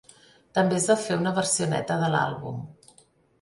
També 0.57 0.77
es 0.77 0.87
va 0.91 0.95
fer 1.01 1.17
una 1.23 1.33
versió 1.41 1.67
neta 1.75 1.99
de 2.05 2.09
l'àlbum. 2.15 2.59